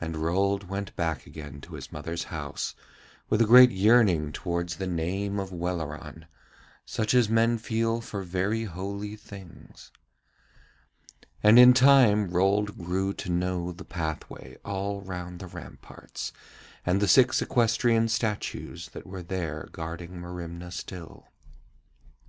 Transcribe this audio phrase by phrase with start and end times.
[0.00, 2.76] And Rold went back again to his mother's house
[3.28, 6.26] with a great yearning towards the name of Welleran,
[6.84, 9.90] such as men feel for very holy things.
[11.42, 16.32] And in time Rold grew to know the pathway all round the ramparts,
[16.84, 21.26] and the six equestrian statues that were there guarding Merimna still.